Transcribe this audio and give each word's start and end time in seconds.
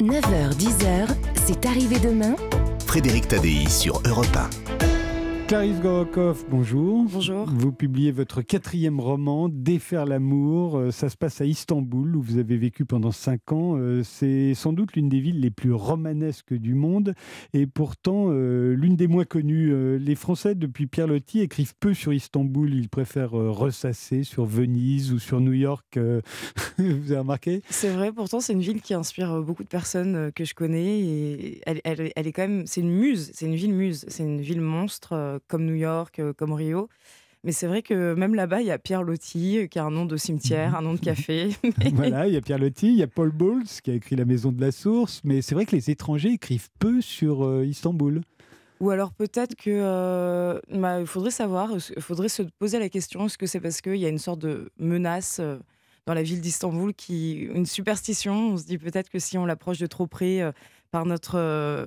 9h-10h, 0.00 1.08
c'est 1.44 1.66
arrivé 1.66 1.98
demain. 1.98 2.34
Frédéric 2.86 3.28
Tadei 3.28 3.68
sur 3.68 4.00
Europe 4.06 4.34
1. 4.34 4.89
Clarisse 5.50 5.80
Gorokov, 5.80 6.44
bonjour. 6.48 7.06
Bonjour. 7.12 7.44
Vous 7.48 7.72
publiez 7.72 8.12
votre 8.12 8.40
quatrième 8.40 9.00
roman, 9.00 9.48
Défaire 9.48 10.06
l'amour. 10.06 10.78
Euh, 10.78 10.90
Ça 10.92 11.08
se 11.08 11.16
passe 11.16 11.40
à 11.40 11.44
Istanbul, 11.44 12.14
où 12.14 12.22
vous 12.22 12.38
avez 12.38 12.56
vécu 12.56 12.84
pendant 12.84 13.10
cinq 13.10 13.50
ans. 13.50 13.74
Euh, 13.76 14.04
C'est 14.04 14.54
sans 14.54 14.72
doute 14.72 14.92
l'une 14.94 15.08
des 15.08 15.18
villes 15.18 15.40
les 15.40 15.50
plus 15.50 15.72
romanesques 15.72 16.54
du 16.54 16.74
monde, 16.74 17.14
et 17.52 17.66
pourtant 17.66 18.26
euh, 18.28 18.74
l'une 18.76 18.94
des 18.94 19.08
moins 19.08 19.24
connues. 19.24 19.98
Les 19.98 20.14
Français, 20.14 20.54
depuis 20.54 20.86
Pierre 20.86 21.08
Loti, 21.08 21.40
écrivent 21.40 21.74
peu 21.80 21.94
sur 21.94 22.12
Istanbul. 22.12 22.72
Ils 22.72 22.88
préfèrent 22.88 23.32
ressasser 23.32 24.22
sur 24.22 24.44
Venise 24.44 25.12
ou 25.12 25.18
sur 25.18 25.40
New 25.40 25.52
York. 25.54 25.98
vous 26.78 27.10
avez 27.10 27.18
remarqué? 27.18 27.62
C'est 27.70 27.90
vrai, 27.90 28.12
pourtant 28.12 28.38
c'est 28.38 28.52
une 28.52 28.60
ville 28.60 28.80
qui 28.80 28.94
inspire 28.94 29.42
beaucoup 29.42 29.64
de 29.64 29.68
personnes 29.68 30.30
que 30.32 30.44
je 30.44 30.54
connais 30.54 31.00
et 31.00 31.60
elle, 31.66 31.80
elle- 31.82 32.12
elle 32.14 32.26
est 32.28 32.32
quand 32.32 32.46
même, 32.46 32.68
c'est 32.68 32.82
une 32.82 32.92
muse, 32.92 33.32
c'est 33.34 33.46
une 33.46 33.56
ville 33.56 33.74
muse, 33.74 34.04
c'est 34.06 34.22
une 34.22 34.40
ville 34.40 34.60
monstre 34.60 35.39
comme 35.48 35.64
New 35.64 35.74
York, 35.74 36.18
euh, 36.18 36.32
comme 36.32 36.52
Rio. 36.52 36.88
Mais 37.42 37.52
c'est 37.52 37.66
vrai 37.66 37.80
que 37.80 38.14
même 38.14 38.34
là-bas, 38.34 38.60
il 38.60 38.66
y 38.66 38.70
a 38.70 38.78
Pierre 38.78 39.02
Loti 39.02 39.58
euh, 39.58 39.66
qui 39.66 39.78
a 39.78 39.84
un 39.84 39.90
nom 39.90 40.04
de 40.04 40.16
cimetière, 40.16 40.76
un 40.76 40.82
nom 40.82 40.94
de 40.94 41.00
café. 41.00 41.50
Voilà, 41.94 42.28
il 42.28 42.34
y 42.34 42.36
a 42.36 42.42
Pierre 42.42 42.58
Loti, 42.58 42.88
il 42.88 42.96
y 42.96 43.02
a 43.02 43.06
Paul 43.06 43.30
Bowles 43.30 43.64
qui 43.82 43.90
a 43.90 43.94
écrit 43.94 44.14
La 44.14 44.26
Maison 44.26 44.52
de 44.52 44.60
la 44.60 44.72
Source, 44.72 45.22
mais 45.24 45.40
c'est 45.40 45.54
vrai 45.54 45.64
que 45.64 45.74
les 45.74 45.90
étrangers 45.90 46.32
écrivent 46.32 46.68
peu 46.78 47.00
sur 47.00 47.44
euh, 47.44 47.64
Istanbul. 47.64 48.20
Ou 48.80 48.90
alors 48.90 49.12
peut-être 49.12 49.56
que 49.56 49.70
euh, 49.70 50.58
bah, 50.70 51.00
il 51.00 51.06
faudrait 51.06 51.30
savoir, 51.30 51.70
il 51.72 52.02
faudrait 52.02 52.30
se 52.30 52.42
poser 52.42 52.78
la 52.78 52.88
question 52.88 53.26
est-ce 53.26 53.36
que 53.36 53.46
c'est 53.46 53.60
parce 53.60 53.80
qu'il 53.80 53.96
y 53.96 54.06
a 54.06 54.08
une 54.08 54.18
sorte 54.18 54.40
de 54.40 54.70
menace 54.78 55.38
euh, 55.38 55.58
dans 56.06 56.14
la 56.14 56.22
ville 56.22 56.40
d'Istanbul, 56.40 56.94
qui 56.94 57.32
une 57.54 57.66
superstition? 57.66 58.52
On 58.52 58.56
se 58.56 58.64
dit 58.64 58.78
peut-être 58.78 59.10
que 59.10 59.18
si 59.18 59.36
on 59.36 59.44
l'approche 59.44 59.78
de 59.78 59.86
trop 59.86 60.06
près 60.06 60.40
par 60.90 61.06
notre 61.06 61.36
euh, 61.36 61.86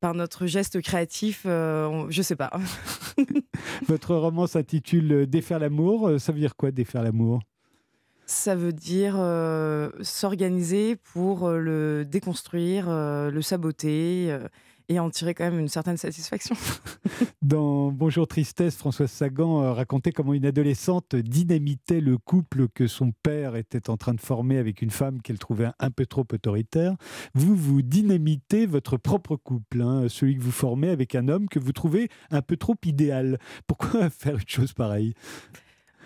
par 0.00 0.14
notre 0.14 0.46
geste 0.46 0.80
créatif, 0.80 1.42
euh, 1.46 2.06
je 2.08 2.22
sais 2.22 2.36
pas. 2.36 2.50
Votre 3.86 4.14
roman 4.14 4.46
s'intitule 4.46 5.26
Défaire 5.26 5.58
l'amour. 5.58 6.08
Euh, 6.08 6.18
Ça 6.18 6.32
veut 6.32 6.40
dire 6.40 6.56
quoi, 6.56 6.70
défaire 6.70 7.02
l'amour? 7.02 7.40
Ça 8.24 8.54
veut 8.54 8.72
dire 8.72 9.16
euh, 9.18 9.90
s'organiser 10.00 10.96
pour 10.96 11.46
euh, 11.48 11.58
le 11.58 12.04
déconstruire, 12.04 12.86
euh, 12.88 13.30
le 13.30 13.42
saboter 13.42 14.28
euh, 14.30 14.46
et 14.90 14.98
en 14.98 15.08
tirer 15.08 15.34
quand 15.34 15.44
même 15.44 15.60
une 15.60 15.68
certaine 15.68 15.96
satisfaction. 15.96 16.56
Dans 17.42 17.92
Bonjour 17.92 18.26
Tristesse, 18.26 18.76
Françoise 18.76 19.10
Sagan 19.10 19.62
euh, 19.62 19.72
racontait 19.72 20.10
comment 20.10 20.34
une 20.34 20.44
adolescente 20.44 21.14
dynamitait 21.14 22.00
le 22.00 22.18
couple 22.18 22.66
que 22.68 22.88
son 22.88 23.12
père 23.22 23.54
était 23.54 23.88
en 23.88 23.96
train 23.96 24.14
de 24.14 24.20
former 24.20 24.58
avec 24.58 24.82
une 24.82 24.90
femme 24.90 25.22
qu'elle 25.22 25.38
trouvait 25.38 25.70
un 25.78 25.90
peu 25.92 26.06
trop 26.06 26.26
autoritaire. 26.32 26.96
Vous, 27.34 27.54
vous 27.54 27.82
dynamitez 27.82 28.66
votre 28.66 28.96
propre 28.96 29.36
couple, 29.36 29.80
hein, 29.80 30.06
celui 30.08 30.36
que 30.36 30.42
vous 30.42 30.50
formez 30.50 30.90
avec 30.90 31.14
un 31.14 31.28
homme 31.28 31.48
que 31.48 31.60
vous 31.60 31.72
trouvez 31.72 32.08
un 32.32 32.42
peu 32.42 32.56
trop 32.56 32.74
idéal. 32.84 33.38
Pourquoi 33.68 34.10
faire 34.10 34.34
une 34.34 34.48
chose 34.48 34.72
pareille? 34.72 35.14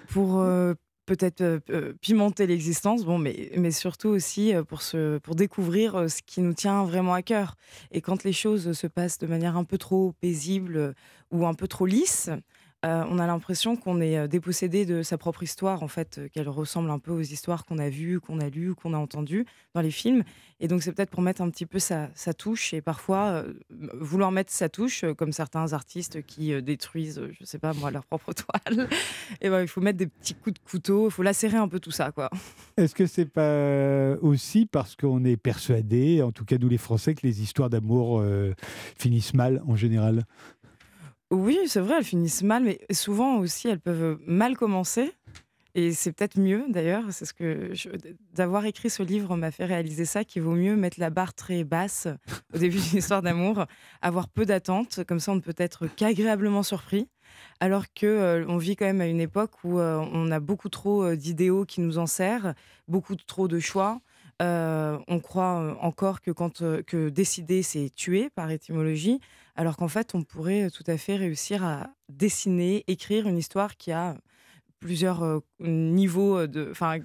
Pour 0.08 0.40
euh, 0.40 0.74
peut-être 1.06 1.40
euh, 1.40 1.60
euh, 1.70 1.92
pimenter 2.00 2.46
l'existence, 2.46 3.04
bon, 3.04 3.18
mais, 3.18 3.50
mais 3.56 3.70
surtout 3.70 4.08
aussi 4.08 4.54
euh, 4.54 4.62
pour, 4.62 4.82
se, 4.82 5.18
pour 5.18 5.34
découvrir 5.34 6.10
ce 6.10 6.22
qui 6.22 6.40
nous 6.40 6.54
tient 6.54 6.84
vraiment 6.84 7.14
à 7.14 7.22
cœur. 7.22 7.56
Et 7.92 8.00
quand 8.00 8.24
les 8.24 8.32
choses 8.32 8.72
se 8.72 8.86
passent 8.86 9.18
de 9.18 9.26
manière 9.26 9.56
un 9.56 9.64
peu 9.64 9.78
trop 9.78 10.12
paisible 10.20 10.94
ou 11.30 11.46
un 11.46 11.54
peu 11.54 11.68
trop 11.68 11.86
lisse, 11.86 12.30
euh, 12.84 13.04
on 13.08 13.18
a 13.18 13.26
l'impression 13.26 13.76
qu'on 13.76 14.00
est 14.00 14.18
euh, 14.18 14.26
dépossédé 14.26 14.84
de 14.84 15.02
sa 15.02 15.16
propre 15.16 15.42
histoire, 15.42 15.82
en 15.82 15.88
fait, 15.88 16.18
euh, 16.18 16.28
qu'elle 16.28 16.48
ressemble 16.50 16.90
un 16.90 16.98
peu 16.98 17.12
aux 17.12 17.20
histoires 17.20 17.64
qu'on 17.64 17.78
a 17.78 17.88
vues, 17.88 18.20
qu'on 18.20 18.40
a 18.40 18.50
lues, 18.50 18.74
qu'on 18.74 18.92
a 18.92 18.98
entendues 18.98 19.46
dans 19.74 19.80
les 19.80 19.90
films. 19.90 20.22
Et 20.60 20.68
donc, 20.68 20.82
c'est 20.82 20.92
peut-être 20.92 21.10
pour 21.10 21.22
mettre 21.22 21.40
un 21.40 21.48
petit 21.48 21.64
peu 21.64 21.78
sa, 21.78 22.08
touche 22.36 22.74
et 22.74 22.80
parfois 22.80 23.44
vouloir 23.70 24.30
mettre 24.30 24.52
sa 24.52 24.68
touche, 24.68 25.04
comme 25.18 25.32
certains 25.32 25.72
artistes 25.72 26.24
qui 26.24 26.62
détruisent, 26.62 27.20
je 27.38 27.44
sais 27.44 27.58
pas 27.58 27.72
moi, 27.74 27.90
leur 27.90 28.04
propre 28.04 28.32
toile. 28.72 28.88
Et 29.40 29.50
ben, 29.50 29.62
il 29.62 29.68
faut 29.68 29.80
mettre 29.80 29.98
des 29.98 30.06
petits 30.06 30.34
coups 30.34 30.54
de 30.54 30.70
couteau, 30.70 31.08
il 31.08 31.10
faut 31.10 31.22
lacérer 31.22 31.56
un 31.56 31.68
peu 31.68 31.80
tout 31.80 31.90
ça, 31.90 32.12
quoi. 32.12 32.30
Est-ce 32.76 32.94
que 32.94 33.06
c'est 33.06 33.26
pas 33.26 34.16
aussi 34.22 34.64
parce 34.66 34.94
qu'on 34.94 35.24
est 35.24 35.36
persuadé, 35.36 36.22
en 36.22 36.32
tout 36.32 36.44
cas 36.44 36.56
nous 36.58 36.68
les 36.68 36.78
Français, 36.78 37.14
que 37.14 37.26
les 37.26 37.42
histoires 37.42 37.68
d'amour 37.68 38.22
finissent 38.96 39.34
mal 39.34 39.60
en 39.66 39.74
général? 39.74 40.24
Oui, 41.34 41.58
c'est 41.66 41.80
vrai, 41.80 41.96
elles 41.98 42.04
finissent 42.04 42.42
mal, 42.42 42.62
mais 42.62 42.78
souvent 42.92 43.38
aussi, 43.38 43.68
elles 43.68 43.80
peuvent 43.80 44.18
mal 44.24 44.56
commencer. 44.56 45.12
Et 45.76 45.92
c'est 45.92 46.12
peut-être 46.12 46.38
mieux, 46.38 46.64
d'ailleurs, 46.68 47.02
c'est 47.10 47.24
ce 47.24 47.34
que 47.34 47.72
d'avoir 48.32 48.64
écrit 48.64 48.88
ce 48.88 49.02
livre 49.02 49.36
m'a 49.36 49.50
fait 49.50 49.64
réaliser 49.64 50.04
ça, 50.04 50.22
qu'il 50.22 50.42
vaut 50.42 50.54
mieux 50.54 50.76
mettre 50.76 51.00
la 51.00 51.10
barre 51.10 51.34
très 51.34 51.64
basse 51.64 52.06
au 52.54 52.58
début 52.58 52.78
d'une 52.78 52.98
histoire 52.98 53.22
d'amour, 53.22 53.66
avoir 54.00 54.28
peu 54.28 54.46
d'attentes, 54.46 55.00
comme 55.08 55.18
ça 55.18 55.32
on 55.32 55.36
ne 55.36 55.40
peut 55.40 55.54
être 55.56 55.88
qu'agréablement 55.88 56.62
surpris, 56.62 57.08
alors 57.58 57.86
que 57.92 58.06
euh, 58.06 58.44
on 58.46 58.56
vit 58.56 58.76
quand 58.76 58.84
même 58.84 59.00
à 59.00 59.06
une 59.06 59.20
époque 59.20 59.64
où 59.64 59.80
euh, 59.80 59.98
on 60.12 60.30
a 60.30 60.38
beaucoup 60.38 60.68
trop 60.68 61.02
euh, 61.02 61.16
d'idéaux 61.16 61.64
qui 61.64 61.80
nous 61.80 61.98
en 61.98 62.06
servent, 62.06 62.54
beaucoup 62.86 63.16
trop 63.16 63.48
de 63.48 63.58
choix. 63.58 64.00
On 64.40 65.20
croit 65.20 65.76
encore 65.80 66.20
que 66.20 66.30
que 66.82 67.08
décider 67.08 67.62
c'est 67.62 67.88
tuer 67.88 68.30
par 68.30 68.50
étymologie, 68.50 69.20
alors 69.54 69.76
qu'en 69.76 69.88
fait 69.88 70.14
on 70.14 70.22
pourrait 70.22 70.70
tout 70.70 70.84
à 70.86 70.96
fait 70.96 71.16
réussir 71.16 71.64
à 71.64 71.88
dessiner, 72.08 72.84
écrire 72.86 73.26
une 73.26 73.38
histoire 73.38 73.76
qui 73.76 73.92
a 73.92 74.16
plusieurs 74.80 75.40
niveaux 75.60 76.46
de, 76.46 76.68
enfin, 76.70 76.98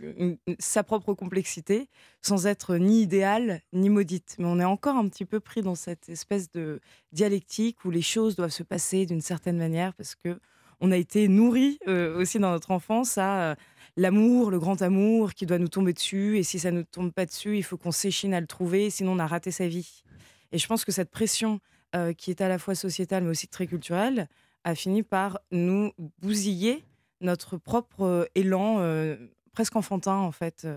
sa 0.60 0.84
propre 0.84 1.14
complexité, 1.14 1.88
sans 2.22 2.46
être 2.46 2.76
ni 2.76 3.04
idéale 3.04 3.62
ni 3.72 3.90
maudite. 3.90 4.36
Mais 4.38 4.48
on 4.48 4.60
est 4.60 4.66
encore 4.66 4.98
un 4.98 5.08
petit 5.08 5.24
peu 5.24 5.40
pris 5.40 5.62
dans 5.62 5.76
cette 5.76 6.10
espèce 6.10 6.52
de 6.52 6.82
dialectique 7.14 7.86
où 7.86 7.90
les 7.90 8.02
choses 8.02 8.36
doivent 8.36 8.50
se 8.50 8.64
passer 8.64 9.06
d'une 9.06 9.22
certaine 9.22 9.58
manière 9.58 9.94
parce 9.94 10.16
que 10.16 10.40
on 10.82 10.92
a 10.92 10.98
été 10.98 11.30
nourri 11.30 11.80
aussi 11.88 12.40
dans 12.40 12.52
notre 12.52 12.72
enfance 12.72 13.18
à 13.18 13.56
l'amour, 13.96 14.52
le 14.52 14.60
grand 14.60 14.82
amour 14.82 15.34
qui 15.34 15.46
doit 15.46 15.58
nous 15.58 15.68
tomber 15.68 15.94
dessus. 15.94 16.38
Et 16.38 16.44
si 16.44 16.60
ça 16.60 16.72
ne 16.72 16.80
nous 16.80 16.84
tombe 16.84 17.12
pas 17.12 17.26
dessus, 17.26 17.58
il 17.58 17.64
faut 17.64 17.78
qu'on 17.78 17.92
s'échine 17.92 18.34
à 18.34 18.42
le 18.42 18.48
trouver, 18.48 18.90
sinon 18.90 19.14
on 19.14 19.20
a 19.20 19.28
raté 19.28 19.52
sa 19.52 19.68
vie. 19.68 20.04
Et 20.52 20.58
je 20.58 20.68
pense 20.68 20.84
que 20.86 20.92
cette 20.92 21.12
pression 21.12 21.60
euh, 21.96 22.14
qui 22.14 22.32
est 22.32 22.42
à 22.42 22.48
la 22.48 22.60
fois 22.60 22.76
sociétale 22.76 23.24
mais 23.24 23.30
aussi 23.30 23.48
très 23.48 23.68
culturelle 23.68 24.28
a 24.64 24.76
fini 24.76 25.04
par 25.04 25.40
nous 25.52 25.92
bousiller 26.22 26.86
notre 27.22 27.58
propre 27.58 28.04
euh, 28.04 28.26
élan 28.36 28.78
euh, 28.80 29.16
presque 29.54 29.76
enfantin 29.76 30.16
en 30.16 30.32
fait 30.32 30.68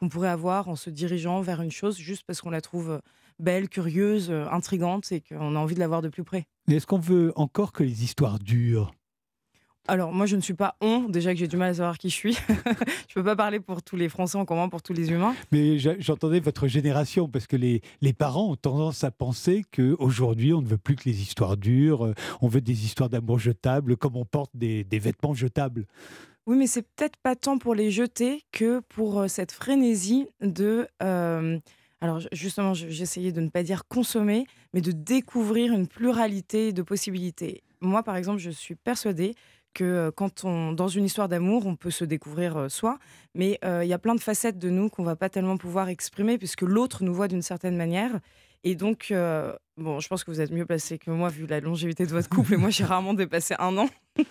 qu'on 0.00 0.08
pourrait 0.08 0.30
avoir 0.30 0.68
en 0.68 0.76
se 0.76 0.90
dirigeant 0.90 1.42
vers 1.42 1.60
une 1.62 1.70
chose 1.70 1.98
juste 1.98 2.24
parce 2.26 2.40
qu'on 2.40 2.50
la 2.50 2.60
trouve 2.60 3.00
belle, 3.38 3.68
curieuse, 3.68 4.30
intrigante 4.30 5.12
et 5.12 5.20
qu'on 5.20 5.54
a 5.54 5.58
envie 5.58 5.74
de 5.74 5.80
la 5.80 5.86
voir 5.86 6.02
de 6.02 6.08
plus 6.08 6.24
près. 6.24 6.46
Mais 6.66 6.76
Est-ce 6.76 6.86
qu'on 6.86 6.98
veut 6.98 7.32
encore 7.36 7.72
que 7.72 7.84
les 7.84 8.02
histoires 8.02 8.38
durent? 8.40 8.92
Alors 9.88 10.12
moi 10.12 10.26
je 10.26 10.36
ne 10.36 10.40
suis 10.40 10.54
pas 10.54 10.76
on, 10.80 11.00
déjà 11.08 11.32
que 11.32 11.38
j'ai 11.40 11.48
du 11.48 11.56
mal 11.56 11.70
à 11.70 11.74
savoir 11.74 11.98
qui 11.98 12.08
je 12.08 12.14
suis. 12.14 12.34
je 13.08 13.14
peux 13.14 13.24
pas 13.24 13.34
parler 13.34 13.58
pour 13.58 13.82
tous 13.82 13.96
les 13.96 14.08
Français, 14.08 14.38
encore 14.38 14.56
moins 14.56 14.68
pour 14.68 14.80
tous 14.82 14.92
les 14.92 15.10
humains. 15.10 15.34
Mais 15.50 15.78
j'entendais 15.78 16.38
votre 16.40 16.68
génération, 16.68 17.28
parce 17.28 17.46
que 17.48 17.56
les, 17.56 17.82
les 18.00 18.12
parents 18.12 18.50
ont 18.52 18.56
tendance 18.56 19.02
à 19.02 19.10
penser 19.10 19.64
qu'aujourd'hui, 19.74 20.54
on 20.54 20.62
ne 20.62 20.68
veut 20.68 20.78
plus 20.78 20.94
que 20.94 21.02
les 21.06 21.20
histoires 21.20 21.56
durent, 21.56 22.06
euh, 22.06 22.14
on 22.40 22.48
veut 22.48 22.60
des 22.60 22.84
histoires 22.84 23.08
d'amour 23.10 23.40
jetables, 23.40 23.96
comme 23.96 24.16
on 24.16 24.24
porte 24.24 24.52
des, 24.54 24.84
des 24.84 24.98
vêtements 25.00 25.34
jetables. 25.34 25.86
Oui, 26.46 26.56
mais 26.56 26.66
c'est 26.68 26.82
peut-être 26.82 27.16
pas 27.16 27.34
tant 27.36 27.58
pour 27.58 27.74
les 27.74 27.90
jeter 27.90 28.42
que 28.52 28.80
pour 28.88 29.20
euh, 29.20 29.28
cette 29.28 29.50
frénésie 29.52 30.26
de. 30.40 30.86
euh, 31.02 31.58
alors 32.00 32.20
ju- 32.20 32.28
justement, 32.32 32.72
je- 32.74 32.88
j'essayais 32.88 33.32
de 33.32 33.40
ne 33.40 33.48
pas 33.48 33.62
dire 33.64 33.82
consommer, 33.88 34.46
mais 34.74 34.80
de 34.80 34.92
découvrir 34.92 35.72
une 35.72 35.86
pluralité 35.88 36.72
de 36.72 36.82
possibilités. 36.82 37.62
Moi, 37.80 38.02
par 38.04 38.16
exemple, 38.16 38.38
je 38.38 38.50
suis 38.50 38.74
persuadée 38.76 39.34
que 39.72 39.84
euh, 39.84 40.10
quand 40.10 40.44
on, 40.44 40.72
dans 40.72 40.88
une 40.88 41.04
histoire 41.04 41.28
d'amour, 41.28 41.66
on 41.66 41.76
peut 41.76 41.90
se 41.90 42.04
découvrir 42.04 42.56
euh, 42.56 42.68
soi, 42.68 42.98
mais 43.34 43.58
euh, 43.64 43.84
il 43.84 43.88
y 43.88 43.92
a 43.92 43.98
plein 43.98 44.14
de 44.14 44.20
facettes 44.20 44.58
de 44.58 44.70
nous 44.70 44.88
qu'on 44.88 45.04
va 45.04 45.16
pas 45.16 45.28
tellement 45.28 45.56
pouvoir 45.56 45.88
exprimer 45.88 46.38
puisque 46.38 46.62
l'autre 46.62 47.04
nous 47.04 47.14
voit 47.14 47.28
d'une 47.28 47.42
certaine 47.42 47.76
manière. 47.76 48.20
Et 48.64 48.76
donc, 48.76 49.08
euh, 49.10 49.52
bon, 49.76 49.98
je 49.98 50.08
pense 50.08 50.22
que 50.22 50.30
vous 50.30 50.40
êtes 50.40 50.52
mieux 50.52 50.66
placé 50.66 50.98
que 50.98 51.10
moi 51.10 51.28
vu 51.28 51.46
la 51.46 51.60
longévité 51.60 52.06
de 52.06 52.12
votre 52.12 52.28
couple, 52.34 52.54
et 52.54 52.56
moi 52.56 52.70
j'ai 52.70 52.84
rarement 52.84 53.14
dépassé 53.14 53.54
un 53.58 53.76
an. 53.76 53.88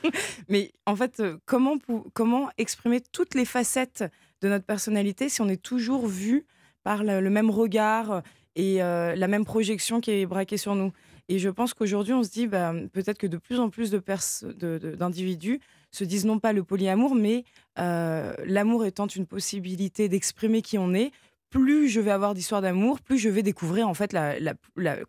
Mais 0.49 0.71
en 0.85 0.95
fait, 0.95 1.21
comment, 1.45 1.77
comment 2.13 2.49
exprimer 2.57 3.01
toutes 3.01 3.35
les 3.35 3.45
facettes 3.45 4.05
de 4.41 4.49
notre 4.49 4.65
personnalité 4.65 5.29
si 5.29 5.41
on 5.41 5.49
est 5.49 5.61
toujours 5.61 6.07
vu 6.07 6.45
par 6.83 7.03
le, 7.03 7.19
le 7.19 7.29
même 7.29 7.49
regard 7.49 8.23
et 8.55 8.81
euh, 8.81 9.15
la 9.15 9.27
même 9.27 9.45
projection 9.45 10.01
qui 10.01 10.11
est 10.11 10.25
braquée 10.25 10.57
sur 10.57 10.75
nous? 10.75 10.91
Et 11.31 11.39
je 11.39 11.47
pense 11.47 11.73
qu'aujourd'hui, 11.73 12.11
on 12.11 12.23
se 12.23 12.29
dit 12.29 12.45
bah, 12.45 12.73
peut-être 12.91 13.17
que 13.17 13.25
de 13.25 13.37
plus 13.37 13.57
en 13.61 13.69
plus 13.69 13.89
d'individus 13.89 15.61
se 15.89 16.03
disent 16.03 16.25
non 16.25 16.39
pas 16.39 16.51
le 16.51 16.61
polyamour, 16.61 17.15
mais 17.15 17.45
euh, 17.79 18.33
l'amour 18.45 18.83
étant 18.83 19.07
une 19.07 19.25
possibilité 19.25 20.09
d'exprimer 20.09 20.61
qui 20.61 20.77
on 20.77 20.93
est. 20.93 21.11
Plus 21.49 21.87
je 21.87 22.01
vais 22.01 22.11
avoir 22.11 22.33
d'histoires 22.33 22.61
d'amour, 22.61 22.99
plus 22.99 23.17
je 23.17 23.29
vais 23.29 23.43
découvrir 23.43 23.87
en 23.87 23.93
fait 23.93 24.11
la 24.11 24.55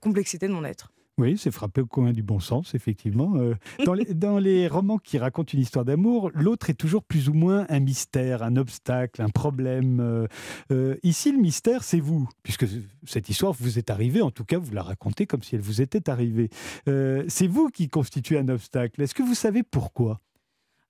complexité 0.01 0.47
de 0.47 0.53
mon 0.53 0.65
être. 0.65 0.93
Oui, 1.19 1.37
c'est 1.37 1.51
frappé 1.51 1.83
au 1.83 1.87
coin 1.87 2.13
du 2.13 2.23
bon 2.23 2.41
sens, 2.41 2.75
effectivement. 2.75 3.37
Euh, 3.37 3.55
dans, 3.85 3.93
les, 3.93 4.07
dans, 4.07 4.39
les, 4.39 4.67
romans 4.67 4.97
qui 4.97 5.19
racontent 5.19 5.53
une 5.53 5.61
histoire 5.61 5.85
d'amour, 5.85 6.31
l'autre 6.35 6.71
est 6.71 6.75
toujours 6.75 7.05
plus 7.05 7.29
ou 7.29 7.35
moins 7.35 7.67
un 7.69 7.81
mystère, 7.81 8.43
un 8.43 8.57
obstacle, 8.57 9.21
un 9.21 9.29
problème. 9.29 10.01
Euh, 10.01 10.27
euh, 10.71 10.97
ici, 11.03 11.31
le 11.31 11.39
mystère, 11.39 11.85
c'est 11.85 12.01
vous, 12.01 12.29
puisque 12.43 12.65
cette 13.07 13.29
histoire 13.29 13.53
vous 13.53 13.79
est 13.79 13.91
arrivée, 13.91 14.23
en 14.23 14.31
tout 14.31 14.45
cas, 14.45 14.57
vous 14.57 14.73
la 14.73 14.83
racontez 14.83 15.27
comme 15.27 15.43
si 15.43 15.55
elle 15.55 15.61
vous 15.61 15.83
était 15.83 16.09
arrivée. 16.09 16.49
c'est 16.87 17.47
vous 17.47 17.69
qui 17.69 17.89
constituez 17.89 18.39
un 18.39 18.49
obstacle. 18.49 19.03
Est-ce 19.03 19.15
que 19.15 19.23
vous 19.23 19.35
savez 19.35 19.63
pourquoi? 19.63 20.21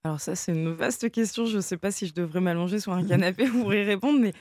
Alors 0.04 0.20
ça, 0.20 0.34
c'est 0.34 0.52
une 0.52 0.72
vaste 0.72 1.10
question. 1.10 1.46
Je 1.46 1.56
ne 1.56 1.60
sais 1.60 1.76
pas 1.76 1.92
si 1.92 2.06
je 2.06 2.14
devrais 2.14 2.40
m'allonger 2.40 2.80
sur 2.80 2.92
un 2.92 3.04
canapé 3.04 3.46
pour 3.62 3.72
y 3.72 3.84
répondre, 3.84 4.18
mais 4.20 4.32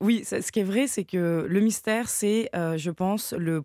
oui, 0.00 0.24
ce 0.24 0.50
qui 0.50 0.60
est 0.60 0.64
vrai, 0.64 0.86
c'est 0.86 1.04
que 1.04 1.46
le 1.48 1.60
mystère, 1.60 2.08
c'est, 2.08 2.48
euh, 2.56 2.78
je 2.78 2.90
pense, 2.90 3.34
le, 3.34 3.62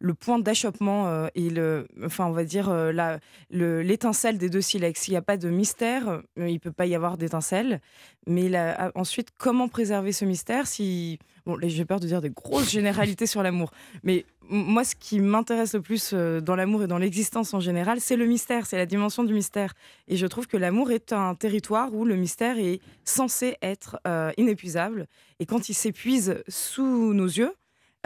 le 0.00 0.14
point 0.14 0.38
d'achoppement 0.38 1.06
euh, 1.08 1.28
et 1.34 1.50
le, 1.50 1.86
enfin, 2.02 2.26
on 2.26 2.32
va 2.32 2.44
dire 2.44 2.70
euh, 2.70 3.18
l'étincelle 3.50 4.38
des 4.38 4.48
deux 4.48 4.62
silex. 4.62 5.02
S'il 5.02 5.12
n'y 5.12 5.18
a 5.18 5.22
pas 5.22 5.36
de 5.36 5.50
mystère, 5.50 6.22
il 6.38 6.54
ne 6.54 6.58
peut 6.58 6.72
pas 6.72 6.86
y 6.86 6.94
avoir 6.94 7.18
d'étincelle. 7.18 7.80
Mais 8.26 8.50
ensuite, 8.94 9.28
comment 9.36 9.68
préserver 9.68 10.12
ce 10.12 10.24
mystère 10.24 10.66
si, 10.66 11.18
bon, 11.46 11.58
j'ai 11.62 11.84
peur 11.84 12.00
de 12.00 12.06
dire 12.06 12.20
des 12.20 12.30
grosses 12.30 12.70
généralités 12.70 13.26
sur 13.26 13.42
l'amour, 13.42 13.70
mais 14.02 14.26
moi, 14.48 14.84
ce 14.84 14.94
qui 14.94 15.20
m'intéresse 15.20 15.74
le 15.74 15.80
plus 15.80 16.12
dans 16.12 16.54
l'amour 16.54 16.84
et 16.84 16.86
dans 16.86 16.98
l'existence 16.98 17.54
en 17.54 17.60
général, 17.60 18.00
c'est 18.00 18.16
le 18.16 18.26
mystère, 18.26 18.66
c'est 18.66 18.76
la 18.76 18.86
dimension 18.86 19.24
du 19.24 19.34
mystère. 19.34 19.74
Et 20.06 20.16
je 20.16 20.26
trouve 20.26 20.46
que 20.46 20.56
l'amour 20.56 20.92
est 20.92 21.12
un 21.12 21.34
territoire 21.34 21.92
où 21.92 22.04
le 22.04 22.14
mystère 22.14 22.56
est 22.58 22.80
censé 23.04 23.56
être 23.60 23.98
inépuisable. 24.36 25.08
Et 25.40 25.46
quand 25.46 25.68
il 25.68 25.74
s'épuise 25.74 26.42
sous 26.46 27.12
nos 27.12 27.26
yeux, 27.26 27.54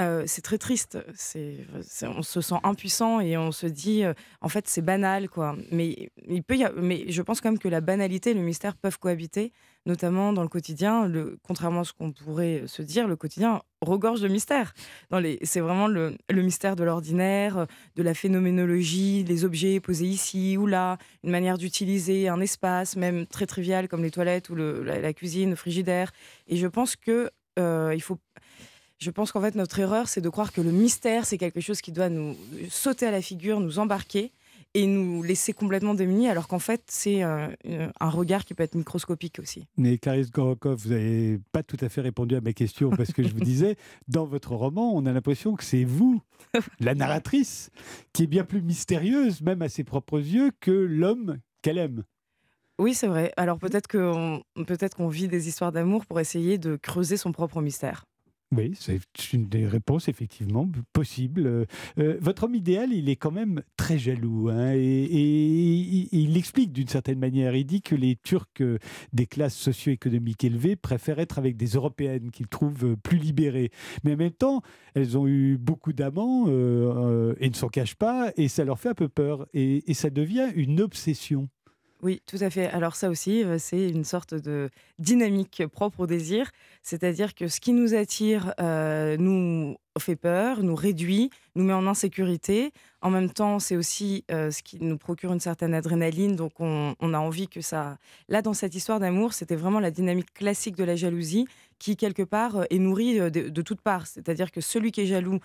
euh, 0.01 0.25
c'est 0.27 0.41
très 0.41 0.57
triste. 0.57 0.99
On 2.03 2.23
se 2.23 2.41
sent 2.41 2.55
impuissant 2.63 3.21
et 3.21 3.37
on 3.37 3.53
se 3.53 3.67
dit, 3.67 4.05
euh, 4.05 4.15
en 4.41 4.49
fait, 4.49 4.67
c'est 4.67 4.81
banal, 4.81 5.29
quoi. 5.29 5.57
Mais 5.71 6.11
il 6.27 6.43
peut 6.43 6.57
y 6.57 6.67
mais 6.77 7.05
je 7.09 7.21
pense 7.21 7.41
quand 7.41 7.51
même 7.51 7.59
que 7.59 7.69
la 7.69 7.83
banalité 7.83 8.31
et 8.31 8.35
le 8.35 8.41
mystère 8.41 8.77
peuvent 8.77 8.99
cohabiter, 8.99 9.53
notamment 9.87 10.33
dans 10.33 10.43
le 10.43 10.49
quotidien. 10.49 11.07
Le, 11.07 11.39
contrairement 11.43 11.81
à 11.81 11.85
ce 11.85 11.93
qu'on 11.93 12.13
pourrait 12.13 12.65
se 12.67 12.83
dire, 12.83 13.09
le 13.09 13.17
quotidien 13.17 13.63
regorge 13.81 14.21
de 14.21 14.29
mystères. 14.29 14.75
c'est 15.43 15.61
vraiment 15.61 15.89
le, 15.89 16.17
mystère 16.31 16.77
de 16.77 16.85
l'ordinaire, 16.85 17.67
de 17.97 18.03
la 18.03 18.15
phénoménologie, 18.15 19.25
les 19.25 19.45
objets 19.45 19.81
posés 19.81 20.07
ici 20.07 20.57
ou 20.57 20.67
là, 20.67 20.99
une 21.25 21.31
manière 21.31 21.59
d'utiliser 21.59 22.29
un 22.29 22.41
espace, 22.41 22.97
même 22.97 23.27
très 23.27 23.47
trivial 23.47 23.89
comme 23.89 24.03
les 24.03 24.11
toilettes 24.11 24.51
ou 24.51 24.55
la, 24.55 25.13
cuisine, 25.13 25.51
le 25.51 25.57
frigidaire. 25.57 26.13
Et 26.47 26.57
je 26.57 26.67
pense 26.67 26.97
que 26.97 27.31
euh, 27.59 27.93
il 27.95 28.03
faut 28.03 28.19
je 28.99 29.11
pense 29.11 29.33
qu'en 29.33 29.41
fait, 29.41 29.55
notre 29.55 29.79
erreur, 29.79 30.09
c'est 30.09 30.21
de 30.21 30.29
croire 30.29 30.53
que 30.53 30.61
le 30.61 30.73
mystère, 30.73 31.25
c'est 31.25 31.39
quelque 31.39 31.63
chose 31.63 31.81
qui 31.81 31.91
doit 31.91 32.11
nous 32.11 32.37
sauter 32.69 33.07
à 33.07 33.11
la 33.11 33.23
figure, 33.23 33.59
nous 33.59 33.79
embarquer 33.79 34.31
et 34.75 34.87
nous 34.87 35.23
laisser 35.23 35.53
complètement 35.53 35.95
démunis, 35.95 36.29
alors 36.29 36.47
qu'en 36.47 36.59
fait, 36.59 36.83
c'est 36.89 37.25
euh, 37.25 37.49
un 37.65 38.09
regard 38.09 38.45
qui 38.45 38.55
peut 38.55 38.63
être 38.63 38.75
microscopique 38.75 39.39
aussi. 39.41 39.67
Mais 39.77 39.99
Clarisse 39.99 40.31
Gorokov, 40.31 40.81
vous 40.83 40.91
n'avez 40.91 41.41
pas 41.53 41.63
tout 41.63 41.77
à 41.81 41.89
fait 41.89 42.01
répondu 42.01 42.37
à 42.37 42.41
ma 42.41 42.53
question, 42.53 42.91
parce 42.91 43.13
que 43.13 43.23
je 43.23 43.33
vous 43.33 43.41
disais, 43.41 43.77
dans 44.09 44.25
votre 44.25 44.55
roman, 44.55 44.95
on 44.95 45.07
a 45.07 45.13
l'impression 45.13 45.57
que 45.57 45.65
c'est 45.65 45.85
vous, 45.85 46.21
la 46.81 46.95
narratrice, 46.95 47.71
qui 48.13 48.25
est 48.25 48.29
bien 48.29 48.45
plus 48.45 48.63
mystérieuse, 48.63 49.41
même 49.43 49.63
à 49.63 49.69
ses 49.69 49.85
propres 49.85 50.19
yeux, 50.19 50.53
que 50.61 50.71
l'homme 50.71 51.39
qu'elle 51.63 51.79
aime. 51.79 52.05
Oui, 52.79 52.95
c'est 52.95 53.09
vrai. 53.09 53.31
Alors 53.37 53.59
peut-être 53.59 53.89
qu'on 53.89 54.43
peut 54.67 54.79
qu'on 54.97 55.09
vit 55.09 55.29
des 55.29 55.49
histoires 55.49 55.71
d'amour 55.71 56.07
pour 56.07 56.19
essayer 56.19 56.57
de 56.57 56.77
creuser 56.77 57.19
son 57.19 57.31
propre 57.31 57.61
mystère. 57.61 58.07
Oui, 58.57 58.73
c'est 58.75 58.99
une 59.33 59.49
des 59.49 59.65
réponses 59.65 60.09
effectivement 60.09 60.69
possibles. 60.93 61.47
Euh, 61.47 61.65
euh, 61.99 62.19
votre 62.21 62.43
homme 62.45 62.57
idéal, 62.57 62.93
il 62.93 63.09
est 63.09 63.15
quand 63.15 63.31
même 63.31 63.63
très 63.77 63.97
jaloux 63.97 64.49
hein, 64.49 64.73
et, 64.75 66.09
il 66.11 66.33
l'explique 66.33 66.73
d'une 66.73 66.89
certaine 66.89 67.21
manière. 67.21 67.55
Il 67.55 67.65
dit 67.65 67.81
que 67.81 67.95
les 67.95 68.17
Turcs 68.17 68.49
euh, 68.61 68.79
des 69.13 69.27
classes 69.27 69.55
socio-économiques 69.55 70.43
élevées 70.43 70.75
préfèrent 70.75 71.21
être 71.21 71.39
avec 71.39 71.57
des 71.57 71.69
Européennes 71.69 72.33
qu'ils 72.33 72.49
trouvent 72.49 72.97
plus 72.97 73.19
libérées. 73.19 73.71
Mais 74.03 74.15
en 74.15 74.17
même 74.17 74.33
temps, 74.33 74.63
elles 74.97 75.17
ont 75.17 75.29
eu 75.29 75.57
beaucoup 75.57 75.93
d'amants 75.93 76.49
et 76.49 77.49
ne 77.49 77.55
s'en 77.55 77.69
cachent 77.69 77.95
pas 77.95 78.33
et 78.37 78.49
ça 78.49 78.65
leur 78.65 78.81
fait 78.81 78.89
un 78.89 78.95
peu 78.95 79.09
peur 79.09 79.47
et 79.55 79.95
ça 79.95 80.11
devient 80.11 80.49
une 80.57 80.81
obsession. 80.81 81.49
Oui, 82.03 82.23
tout 82.25 82.39
à 82.41 82.49
fait. 82.49 82.67
Alors 82.69 82.97
ça 82.97 83.11
aussi, 83.11 83.45
c'est 83.59 83.91
une 83.91 84.05
sorte 84.05 84.33
de 84.33 84.71
dynamique 84.99 85.63
propre 85.67 86.01
au 86.01 86.07
désir, 86.07 86.51
c'est-à-dire 86.83 87.35
que 87.35 87.47
ce 87.47 87.61
qui 87.61 87.75
nous 87.75 87.95
attire 87.95 88.55
nous 88.59 89.77
fait 89.99 90.17
peur, 90.17 90.63
nous 90.63 90.75
réduit, 90.75 91.29
nous 91.57 91.65
met 91.65 91.75
en 91.75 91.87
insécurité. 91.87 92.73
En 93.03 93.11
même 93.11 93.29
temps, 93.29 93.59
c'est 93.59 93.77
aussi 93.77 94.25
ce 94.31 94.63
qui 94.63 94.79
nous 94.81 94.97
procure 94.97 95.31
une 95.35 95.41
certaine 95.41 95.75
adrénaline, 95.75 96.37
donc 96.37 96.53
on, 96.59 96.95
a 97.01 97.19
envie 97.19 97.49
que 97.49 97.61
ça... 97.61 97.99
Là, 98.29 98.41
dans 98.41 98.55
cette 98.55 98.75
histoire 98.75 98.99
d'amour, 98.99 99.35
c'était 99.35 99.57
vraiment 99.57 99.81
la 99.81 99.91
dynamique 99.91 100.33
classique 100.33 100.77
de 100.77 100.85
la 100.85 100.97
jalousie 100.97 101.47
qui, 101.79 101.97
quelque 101.97 102.23
part, 102.23 102.65
est 102.71 102.79
nourrie 102.79 103.19
de 103.31 103.63
toutes 103.63 103.83
parts. 103.83 104.07
C'est-à-dire 104.07 104.53
que 104.53 104.63
celui 104.63 104.91
qui 104.91 105.03
est 105.03 105.07
jaloux 105.07 105.41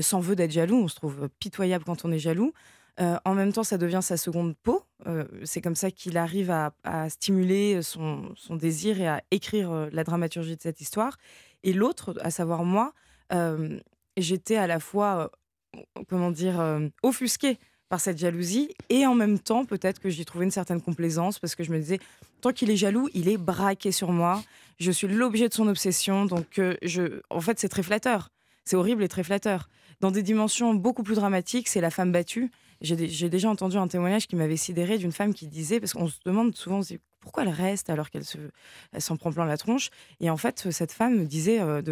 s'en 0.00 0.20
veut 0.20 0.36
d'être 0.36 0.52
jaloux, 0.52 0.76
on 0.76 0.88
se 0.88 0.94
trouve 0.94 1.28
pitoyable 1.40 1.84
quand 1.84 2.04
on 2.04 2.12
est 2.12 2.20
jaloux. 2.20 2.52
Euh, 3.00 3.18
en 3.24 3.34
même 3.34 3.52
temps, 3.52 3.64
ça 3.64 3.78
devient 3.78 4.00
sa 4.02 4.16
seconde 4.16 4.54
peau. 4.62 4.82
Euh, 5.06 5.24
c'est 5.44 5.60
comme 5.60 5.74
ça 5.74 5.90
qu'il 5.90 6.16
arrive 6.16 6.50
à, 6.50 6.72
stimuler 7.10 7.82
son, 7.82 8.34
désir 8.50 9.00
et 9.00 9.06
à 9.06 9.22
écrire 9.30 9.70
euh, 9.70 9.88
la 9.92 10.04
dramaturgie 10.04 10.56
de 10.56 10.62
cette 10.62 10.80
histoire. 10.80 11.18
Et 11.62 11.72
l'autre, 11.72 12.14
à 12.22 12.30
savoir 12.30 12.64
moi, 12.64 12.92
j'étais 14.16 14.56
à 14.56 14.66
la 14.66 14.78
fois, 14.78 15.32
comment 16.08 16.30
dire, 16.30 16.62
offusquée 17.02 17.58
par 17.88 18.00
cette 18.00 18.18
jalousie 18.18 18.72
et 18.88 19.04
en 19.04 19.14
même 19.14 19.38
temps, 19.40 19.64
peut-être 19.64 19.98
que 20.00 20.08
j'y 20.08 20.24
trouvais 20.24 20.44
une 20.44 20.50
certaine 20.52 20.80
complaisance 20.80 21.40
parce 21.40 21.56
que 21.56 21.64
je 21.64 21.72
me 21.72 21.78
disais, 21.78 21.98
tant 22.40 22.52
qu'il 22.52 22.70
est 22.70 22.76
jaloux, 22.76 23.08
il 23.14 23.28
est 23.28 23.36
braqué 23.36 23.90
sur 23.90 24.12
moi. 24.12 24.44
Je 24.78 24.92
suis 24.92 25.08
l'objet 25.08 25.48
de 25.48 25.54
son 25.54 25.66
obsession. 25.66 26.24
Donc, 26.24 26.60
en 27.30 27.40
fait, 27.40 27.58
c'est 27.58 27.68
très 27.68 27.82
flatteur. 27.82 28.30
C'est 28.64 28.76
horrible 28.76 29.02
et 29.02 29.08
très 29.08 29.24
flatteur. 29.24 29.68
Dans 30.00 30.12
des 30.12 30.22
dimensions 30.22 30.72
beaucoup 30.74 31.02
plus 31.02 31.16
dramatiques, 31.16 31.68
c'est 31.68 31.80
la 31.80 31.90
femme 31.90 32.12
battue. 32.12 32.50
J'ai 32.80 33.28
déjà 33.28 33.48
entendu 33.48 33.76
un 33.76 33.88
témoignage 33.88 34.26
qui 34.26 34.36
m'avait 34.36 34.56
sidéré 34.56 34.98
d'une 34.98 35.12
femme 35.12 35.34
qui 35.34 35.46
disait, 35.46 35.80
parce 35.80 35.92
qu'on 35.92 36.08
se 36.08 36.18
demande 36.24 36.54
souvent 36.54 36.80
pourquoi 37.20 37.42
elle 37.42 37.48
reste 37.48 37.90
alors 37.90 38.10
qu'elle 38.10 38.24
s'en 38.98 39.16
prend 39.16 39.32
plein 39.32 39.46
la 39.46 39.56
tronche. 39.56 39.90
Et 40.20 40.30
en 40.30 40.36
fait, 40.36 40.70
cette 40.70 40.92
femme 40.92 41.18
me 41.18 41.24
disait, 41.24 41.60
euh, 41.60 41.82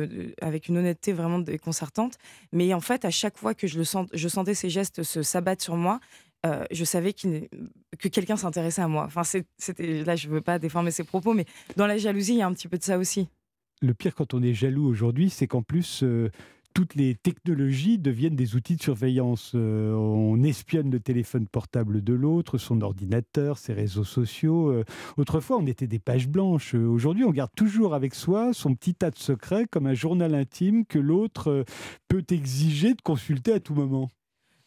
avec 0.41 0.69
une 0.69 0.79
honnêteté 0.79 1.13
vraiment 1.13 1.39
déconcertante, 1.39 2.19
mais 2.53 2.73
en 2.75 2.81
fait, 2.81 3.05
à 3.05 3.11
chaque 3.11 3.37
fois 3.37 3.55
que 3.55 3.67
je, 3.67 3.79
le 3.79 3.85
je 4.13 4.29
sentais 4.29 4.55
ses 4.55 4.71
gestes 4.71 5.03
se 5.03 5.23
s'abattre 5.23 5.63
sur 5.63 5.77
moi, 5.77 6.01
euh, 6.47 6.65
je 6.71 6.85
savais 6.85 7.13
que 7.13 8.09
quelqu'un 8.09 8.37
s'intéressait 8.37 8.83
à 8.83 8.89
moi. 8.89 9.05
Enfin, 9.07 9.23
c'était 9.59 10.05
là, 10.05 10.15
je 10.15 10.29
veux 10.29 10.43
pas 10.43 10.59
déformer 10.59 10.91
ses 10.91 11.05
propos, 11.05 11.33
mais 11.33 11.47
dans 11.77 11.87
la 11.87 11.97
jalousie, 11.97 12.35
il 12.35 12.39
y 12.39 12.43
a 12.43 12.47
un 12.47 12.53
petit 12.53 12.69
peu 12.69 12.77
de 12.77 12.83
ça 12.83 12.99
aussi. 12.99 13.29
Le 13.81 13.95
pire 13.95 14.15
quand 14.15 14.35
on 14.35 14.43
est 14.43 14.55
jaloux 14.55 14.87
aujourd'hui, 14.87 15.31
c'est 15.31 15.47
qu'en 15.47 15.63
plus, 15.63 16.03
euh, 16.03 16.31
toutes 16.75 16.97
les 16.97 17.15
technologies 17.15 17.99
deviennent 17.99 18.35
des 18.35 18.57
outils 18.57 18.75
de 18.75 18.83
surveillance. 18.83 19.52
Euh, 19.54 19.95
on 19.95 20.43
espionne 20.43 20.90
le 20.90 20.99
téléphone 20.99 21.47
portable 21.47 22.02
de 22.02 22.12
l'autre, 22.12 22.59
son 22.59 22.83
ordinateur, 22.83 23.59
ses 23.59 23.73
réseaux 23.73 24.04
sociaux. 24.04 24.71
Euh, 24.71 24.85
autrefois, 25.16 25.57
on 25.59 25.66
était 25.66 25.87
des 25.87 26.00
pages 26.00 26.26
blanches. 26.26 26.75
Euh, 26.75 26.87
aujourd'hui, 26.87 27.25
on 27.25 27.31
garde 27.31 27.52
toujours 27.57 27.95
avec 27.95 28.14
soi 28.14 28.52
son 28.52 28.75
petit 28.75 28.95
tas 28.95 29.11
de 29.11 29.19
secrets 29.19 29.66
comme 29.71 29.87
un 29.87 29.95
journal 29.95 30.35
intime 30.35 30.85
que 30.85 30.99
l'autre 30.99 31.64
peut 32.09 32.25
exiger 32.31 32.95
de 32.95 33.02
consulter 33.02 33.52
à 33.52 33.61
tout 33.61 33.75
moment. 33.75 34.11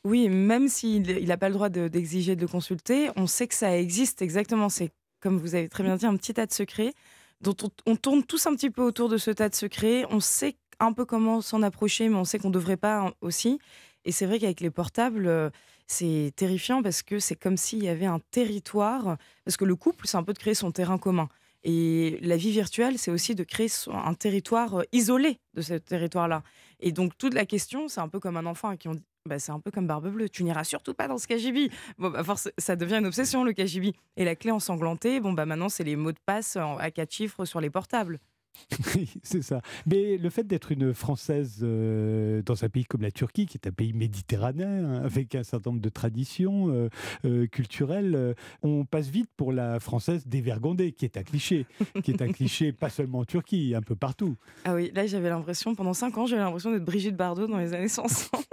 Oui, 0.06 0.30
même 0.30 0.70
s'il 0.70 1.26
n'a 1.26 1.38
pas 1.38 1.50
le 1.50 1.56
droit 1.56 1.70
d'exiger 1.70 2.38
de, 2.38 2.42
le 2.42 2.48
consulter, 2.48 3.10
on 3.18 3.28
sait 3.28 3.48
que 3.48 3.56
ça 3.56 3.78
existe 3.78 4.22
exactement. 4.22 4.70
C'est, 4.70 4.92
comme 5.20 5.38
vous 5.38 5.56
avez 5.56 5.68
très 5.68 5.84
bien 5.84 5.98
dit, 5.98 6.06
un 6.06 6.16
petit 6.16 6.34
tas 6.34 6.46
de 6.46 6.54
secrets 6.54 6.94
dont 7.42 7.56
on, 7.62 7.70
on, 7.92 7.96
tourne 7.98 8.24
tous 8.24 8.48
un 8.48 8.56
petit 8.56 8.70
peu 8.70 8.82
autour 8.82 9.10
de 9.10 9.18
ce 9.18 9.30
tas 9.30 9.50
de 9.50 9.56
secrets. 9.56 10.06
On 10.10 10.22
sait 10.22 10.56
un 10.80 10.94
peu 10.94 11.06
comment 11.06 11.42
s'en 11.42 11.62
approcher, 11.62 12.10
mais 12.10 12.16
on 12.16 12.26
sait 12.26 12.40
qu'on 12.40 12.50
ne 12.50 12.54
devrait 12.54 12.78
pas 12.78 13.14
aussi. 13.22 13.60
Et 14.06 14.12
c'est 14.12 14.26
vrai 14.26 14.40
qu'avec 14.40 14.62
les 14.62 14.70
portables, 14.70 15.28
euh, 15.28 15.50
c'est 15.88 16.32
terrifiant 16.36 16.82
parce 16.82 17.04
que 17.04 17.20
c'est 17.20 17.36
comme 17.36 17.58
s'il 17.58 17.84
y 17.84 17.90
avait 17.90 18.06
un 18.06 18.20
territoire. 18.32 19.18
Parce 19.46 19.58
que 19.58 19.66
le 19.66 19.76
couple, 19.76 20.08
c'est 20.08 20.18
un 20.18 20.24
peu 20.24 20.34
de 20.34 20.40
créer 20.40 20.54
son 20.54 20.72
terrain 20.72 20.98
commun. 20.98 21.30
Et 21.64 22.20
la 22.22 22.38
vie 22.38 22.52
virtuelle, 22.52 22.98
c'est 22.98 23.12
aussi 23.12 23.36
de 23.36 23.44
créer 23.44 23.68
un 23.92 24.14
territoire 24.14 24.80
euh, 24.80 24.84
isolé 24.92 25.40
de 25.56 25.62
ce 25.62 25.74
territoire-là. 25.74 26.44
Et 26.80 26.92
donc, 26.92 27.18
toute 27.18 27.34
la 27.34 27.46
question, 27.46 27.88
c'est 27.88 28.00
un 28.00 28.08
peu 28.08 28.20
comme 28.20 28.38
un 28.38 28.46
enfant 28.46 28.76
qui 28.78 28.88
on 28.88 28.96
dit 28.96 29.04
bah, 29.28 29.40
c'est 29.40 29.52
un 29.52 29.60
peu 29.60 29.72
comme 29.72 29.88
Barbe 29.88 30.10
Bleue. 30.10 30.30
Tu 30.30 30.44
n'iras 30.44 30.64
surtout 30.64 30.94
pas 30.94 31.08
dans 31.08 31.18
ce 31.18 31.28
KGB. 31.28 31.70
Bon, 31.98 32.10
bah, 32.10 32.24
force, 32.24 32.50
ça 32.58 32.76
devient 32.76 32.96
une 32.96 33.08
obsession, 33.08 33.44
le 33.44 33.52
KGB. 33.52 33.94
Et 34.16 34.24
la 34.24 34.36
clé 34.36 34.52
ensanglantée, 34.52 35.20
bon, 35.20 35.34
bah, 35.34 35.46
maintenant, 35.46 35.68
c'est 35.70 35.84
les 35.84 35.98
mots 35.98 36.14
de 36.14 36.20
passe 36.26 36.58
à 36.58 36.92
quatre 36.92 37.12
chiffres 37.12 37.44
sur 37.44 37.60
les 37.60 37.70
portables. 37.70 38.20
c'est 39.24 39.42
ça. 39.42 39.62
Mais 39.86 40.18
le 40.18 40.30
fait 40.30 40.44
d'être 40.44 40.72
une 40.72 40.94
Française 40.94 41.60
euh, 41.62 42.42
dans 42.44 42.64
un 42.64 42.70
pays 42.70 42.86
comme 42.86 43.02
la 43.02 43.12
Turquie, 43.12 43.46
qui 43.46 43.58
est 43.58 43.68
un 43.68 43.72
pays 43.72 43.94
méditerranéen, 43.94 44.68
hein, 44.68 45.02
avec 45.04 45.36
un 45.36 45.44
certain 45.44 45.72
nombre 45.72 45.82
de 45.82 45.90
traditions 45.90 46.70
euh, 46.70 46.90
euh, 47.26 47.48
culturelles, 47.48 48.36
on 48.62 48.86
passe 48.86 49.10
vite 49.10 49.30
pour 49.38 49.52
la 49.52 49.80
Française 49.80 50.28
dévergondée, 50.28 50.92
qui 50.92 51.06
est 51.06 51.18
un 51.18 51.24
cliché. 51.24 51.66
qui 52.04 52.12
est 52.12 52.22
un 52.22 52.32
cliché 52.32 52.72
pas 52.74 52.90
seulement 52.90 53.20
en 53.20 53.26
Turquie, 53.26 53.74
un 53.76 53.82
peu 53.82 53.96
partout. 53.96 54.36
Ah 54.66 54.74
oui, 54.74 54.92
là 54.94 55.06
j'avais 55.08 55.30
l'impression, 55.30 55.76
pendant 55.76 55.94
cinq 55.94 56.18
ans, 56.18 56.26
j'avais 56.26 56.42
l'impression 56.42 56.72
d'être 56.72 56.86
Brigitte 56.86 57.16
Bardot 57.16 57.48
dans 57.48 57.58
les 57.58 57.74
années 57.74 57.88
60. 57.88 58.44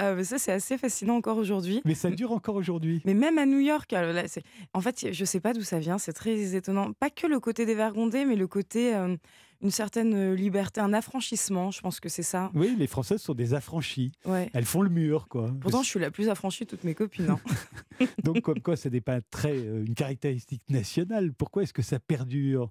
Euh, 0.00 0.24
ça, 0.24 0.38
c'est 0.38 0.52
assez 0.52 0.76
fascinant 0.76 1.16
encore 1.16 1.38
aujourd'hui. 1.38 1.80
Mais 1.84 1.94
ça 1.94 2.10
dure 2.10 2.32
encore 2.32 2.56
aujourd'hui. 2.56 3.00
Mais 3.04 3.14
même 3.14 3.38
à 3.38 3.46
New 3.46 3.60
York, 3.60 3.92
euh, 3.92 4.12
là, 4.12 4.24
en 4.72 4.80
fait, 4.80 5.12
je 5.12 5.20
ne 5.20 5.26
sais 5.26 5.40
pas 5.40 5.52
d'où 5.52 5.62
ça 5.62 5.78
vient, 5.78 5.98
c'est 5.98 6.12
très 6.12 6.56
étonnant. 6.56 6.92
Pas 6.92 7.10
que 7.10 7.26
le 7.26 7.38
côté 7.38 7.64
dévergondé, 7.64 8.24
mais 8.24 8.34
le 8.34 8.48
côté, 8.48 8.94
euh, 8.94 9.16
une 9.62 9.70
certaine 9.70 10.34
liberté, 10.34 10.80
un 10.80 10.92
affranchissement, 10.92 11.70
je 11.70 11.80
pense 11.80 12.00
que 12.00 12.08
c'est 12.08 12.24
ça. 12.24 12.50
Oui, 12.54 12.74
les 12.76 12.88
Françaises 12.88 13.20
sont 13.20 13.34
des 13.34 13.54
affranchies. 13.54 14.12
Ouais. 14.24 14.50
Elles 14.52 14.64
font 14.64 14.82
le 14.82 14.90
mur, 14.90 15.28
quoi. 15.28 15.52
Pourtant, 15.60 15.82
je 15.82 15.88
suis 15.88 16.00
la 16.00 16.10
plus 16.10 16.28
affranchie 16.28 16.64
de 16.64 16.70
toutes 16.70 16.84
mes 16.84 16.94
copines. 16.94 17.30
Hein. 17.30 18.06
Donc, 18.24 18.40
comme 18.40 18.60
quoi, 18.60 18.76
ça 18.76 18.90
n'est 18.90 19.00
pas 19.00 19.20
très, 19.20 19.56
une 19.56 19.94
caractéristique 19.94 20.68
nationale. 20.70 21.32
Pourquoi 21.32 21.62
est-ce 21.62 21.72
que 21.72 21.82
ça 21.82 22.00
perdure? 22.00 22.70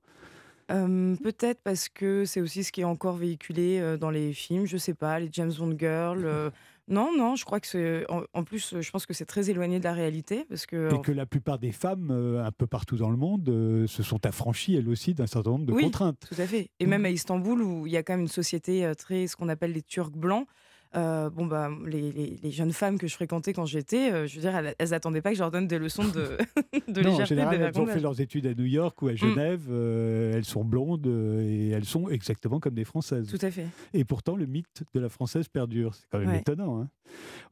Peut-être 0.68 1.62
parce 1.62 1.88
que 1.88 2.26
c'est 2.26 2.42
aussi 2.42 2.64
ce 2.64 2.72
qui 2.72 2.82
est 2.82 2.86
encore 2.86 3.16
véhiculé 3.16 3.96
dans 4.00 4.10
les 4.10 4.34
films, 4.34 4.66
je 4.66 4.78
sais 4.78 4.96
pas, 4.96 5.20
les 5.20 5.30
James 5.32 5.52
Bond 5.56 5.76
Girls. 5.78 6.52
Non, 6.88 7.12
non, 7.18 7.36
je 7.36 7.46
crois 7.46 7.60
que 7.60 7.68
c'est. 7.68 8.06
En, 8.10 8.44
plus, 8.44 8.76
je 8.82 8.92
pense 8.92 9.06
que 9.06 9.14
c'est 9.14 9.26
très 9.26 9.50
éloigné 9.50 9.80
de 9.80 9.84
la 9.84 9.94
réalité. 9.94 10.46
Parce 10.50 10.66
que, 10.66 10.94
Et 10.94 11.02
que 11.02 11.12
la 11.12 11.26
plupart 11.26 11.58
des 11.58 11.72
femmes, 11.72 12.12
un 12.12 12.52
peu 12.52 12.68
partout 12.68 12.98
dans 12.98 13.10
le 13.10 13.18
monde, 13.18 13.86
se 13.88 14.04
sont 14.04 14.26
affranchies 14.26 14.76
elles 14.76 14.90
aussi 14.90 15.14
d'un 15.14 15.28
certain 15.28 15.52
nombre 15.52 15.66
de 15.66 15.74
oui, 15.74 15.84
contraintes. 15.84 16.28
Tout 16.28 16.42
à 16.42 16.46
fait. 16.46 16.72
Et 16.80 16.86
même 16.86 17.06
à 17.06 17.10
Istanbul, 17.10 17.62
où 17.62 17.88
il 17.88 17.94
y 17.94 17.98
a 17.98 18.04
quand 18.04 18.14
même 18.14 18.22
une 18.22 18.28
société 18.28 18.92
très, 18.98 19.28
ce 19.28 19.36
qu'on 19.36 19.50
appelle 19.50 19.72
les 19.72 19.82
Turcs 19.82 20.12
blancs, 20.12 20.48
euh, 20.96 21.30
bon 21.30 21.46
bah 21.46 21.70
les, 21.86 22.52
jeunes 22.52 22.72
femmes 22.72 22.98
que 22.98 23.08
je 23.08 23.16
fréquentais 23.16 23.54
quand 23.54 23.66
j'étais, 23.66 24.12
euh, 24.12 24.28
je 24.28 24.36
veux 24.36 24.42
dire, 24.42 24.56
elles, 24.56 24.76
elles, 24.78 24.94
attendaient 24.94 25.22
pas 25.22 25.32
que 25.32 25.36
je 25.36 25.42
leur 25.42 25.50
donne 25.50 25.68
des 25.68 25.80
leçons 25.80 26.04
de, 26.04 26.38
de 26.88 27.02
non, 27.02 27.10
légèreté. 27.10 27.22
En 27.22 27.26
général, 27.26 27.62
elles 27.62 27.80
ont 27.80 27.88
fait 27.88 28.00
leurs 28.00 28.22
études 28.22 28.46
à 28.46 28.54
New 28.54 28.66
York 28.66 29.02
ou 29.02 29.08
à 29.08 29.14
mm. 29.14 29.18
Genève. 29.18 29.62
Euh, 29.70 30.34
elles 30.36 30.46
sont 30.46 30.64
blondes 30.64 31.08
et 31.08 31.70
elles 31.70 31.86
sont 31.86 32.10
exactement 32.10 32.60
comme 32.60 32.76
des 32.76 32.86
Françaises. 32.86 33.28
Tout 33.28 33.44
à 33.44 33.50
fait. 33.50 33.68
Et 33.94 34.06
pourtant, 34.06 34.36
le 34.36 34.46
mythe 34.46 34.84
de 34.94 35.00
la 35.00 35.10
Française 35.10 35.48
perdure. 35.48 35.96
C'est 35.96 36.08
quand 36.12 36.20
même 36.20 36.36
étonnant. 36.36 36.82
Hein. 36.82 36.90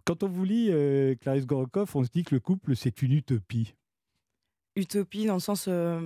Quand 0.05 0.23
on 0.23 0.27
vous 0.27 0.43
lit 0.43 0.71
Clarisse 1.21 1.47
Gorokoff, 1.47 1.95
on 1.95 2.03
se 2.03 2.09
dit 2.09 2.23
que 2.23 2.35
le 2.35 2.39
couple 2.39 2.75
c'est 2.75 3.01
une 3.01 3.13
utopie 3.13 3.75
utopie 4.75 5.25
dans 5.25 5.33
le 5.35 5.39
sens 5.39 5.65
euh, 5.67 5.99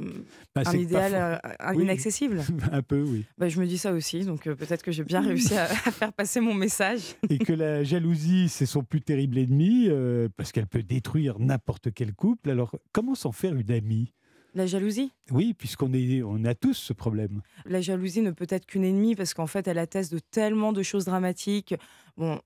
bah, 0.56 0.64
un 0.66 0.78
idéal 0.78 1.40
euh, 1.62 1.74
inaccessible 1.74 2.42
Un 2.72 2.82
peu, 2.82 3.02
oui. 3.02 3.26
Bah, 3.38 3.48
je 3.50 3.60
me 3.60 3.66
dis 3.66 3.78
ça 3.78 3.94
aussi, 3.94 4.26
donc 4.26 4.48
euh, 4.48 4.56
peut-être 4.56 4.84
que 4.84 4.92
j'ai 4.92 5.04
bien 5.04 5.22
réussi 5.22 5.56
à, 5.56 5.68
faire 5.68 6.14
passer 6.14 6.40
mon 6.40 6.54
message. 6.54 7.16
Et 7.30 7.38
que 7.38 7.54
la 7.54 7.84
jalousie, 7.84 8.50
c'est 8.50 8.66
son 8.66 8.84
plus 8.84 9.02
terrible 9.02 9.38
ennemi, 9.38 9.90
parce 10.36 10.52
qu'elle 10.52 10.68
peut 10.68 10.84
détruire 10.84 11.40
n'importe 11.40 11.94
quel 11.94 12.14
couple. 12.14 12.50
Alors, 12.50 12.76
comment 12.92 13.16
s'en 13.16 13.32
faire 13.32 13.56
une 13.56 13.72
amie? 13.72 14.14
La 14.54 14.66
jalousie? 14.66 15.12
Oui, 15.32 15.54
puisqu'on 15.54 15.92
est, 15.94 16.24
on 16.24 16.46
a 16.46 16.56
tous 16.56 16.76
ce 16.76 16.94
problème. 16.94 17.42
La 17.66 17.82
jalousie 17.82 18.22
ne 18.22 18.32
peut 18.32 18.48
être 18.48 18.66
qu'une 18.66 18.86
ennemie 18.86 19.14
parce 19.14 19.34
qu'en 19.34 19.48
fait, 19.48 19.68
elle 19.68 19.78
atteste 19.78 20.14
de 20.14 20.20
tellement 20.20 20.72
de 20.72 20.82
choses 20.82 21.04
dramatiques. 21.04 21.76
Bon, 22.16 22.40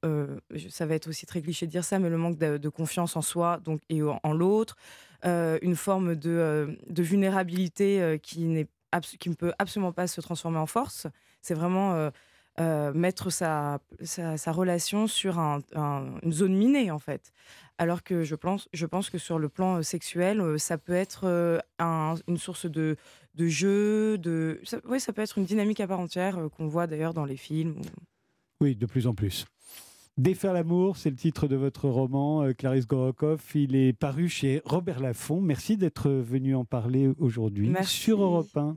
ça 0.69 0.88
va 0.88 0.95
être 0.95 1.07
aussi 1.07 1.27
très 1.27 1.43
cliché 1.43 1.67
de 1.67 1.71
dire 1.71 1.83
ça, 1.83 1.99
mais 1.99 2.09
le 2.09 2.17
manque 2.17 2.38
de, 2.39 2.69
confiance 2.69 3.15
en 3.15 3.21
soi 3.21 3.59
donc, 3.63 3.81
et 3.89 4.01
en 4.01 4.33
l'autre, 4.33 4.75
une 5.23 5.75
forme 5.75 6.15
de, 6.15 6.29
euh, 6.29 6.75
vulnérabilité 6.89 8.01
euh, 8.01 8.17
qui, 8.17 8.65
qui 9.19 9.29
ne 9.29 9.35
peut 9.35 9.53
absolument 9.59 9.91
pas 9.91 10.07
se 10.07 10.21
transformer 10.21 10.57
en 10.57 10.65
force. 10.65 11.07
C'est 11.41 11.53
vraiment 11.53 12.11
mettre 12.93 13.29
sa, 13.29 13.79
sa, 14.03 14.51
relation 14.51 15.07
sur 15.07 15.39
une 15.39 16.31
zone 16.31 16.55
minée, 16.55 16.91
en 16.91 16.99
fait. 16.99 17.31
Alors 17.77 18.03
que 18.03 18.23
je 18.23 18.35
pense, 18.35 18.67
je 18.73 18.85
pense 18.85 19.09
que 19.09 19.17
sur 19.17 19.39
le 19.39 19.47
plan 19.47 19.81
sexuel, 19.83 20.59
ça 20.59 20.77
peut 20.77 20.93
être 20.93 21.61
une 21.79 22.38
source 22.38 22.65
de, 22.65 22.97
de 23.35 23.47
jeu, 23.47 24.17
de, 24.17 24.59
ça, 24.63 24.79
ça 24.99 25.13
peut 25.13 25.21
être 25.21 25.38
une 25.38 25.45
dynamique 25.45 25.79
à 25.79 25.88
part 25.88 26.01
entière 26.01 26.38
qu'on 26.57 26.67
voit 26.67 26.88
d'ailleurs 26.88 27.13
dans 27.13 27.23
les 27.23 27.38
films. 27.38 27.75
Oui, 28.59 28.75
de 28.75 28.85
plus 28.85 29.07
en 29.07 29.13
plus. 29.13 29.45
Défaire 30.19 30.51
l'amour, 30.51 30.97
c'est 30.97 31.09
le 31.09 31.15
titre 31.15 31.47
de 31.47 31.55
votre 31.55 31.88
roman, 31.88 32.43
euh, 32.43 32.51
Clarisse 32.51 32.85
Gorokoff. 32.85 33.55
Il 33.55 33.73
est 33.73 33.93
paru 33.93 34.27
chez 34.27 34.61
Robert 34.65 34.99
Laffont. 34.99 35.39
Merci 35.39 35.77
d'être 35.77 36.09
venu 36.09 36.55
en 36.55 36.65
parler 36.65 37.09
aujourd'hui 37.19 37.71
sur 37.83 38.21
Europe 38.21 38.49
1. 38.53 38.67